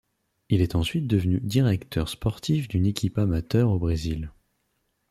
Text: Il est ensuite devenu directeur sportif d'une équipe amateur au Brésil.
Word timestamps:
Il 0.49 0.63
est 0.63 0.73
ensuite 0.73 1.05
devenu 1.05 1.39
directeur 1.41 2.09
sportif 2.09 2.67
d'une 2.67 2.87
équipe 2.87 3.19
amateur 3.19 3.69
au 3.69 3.77
Brésil. 3.77 4.31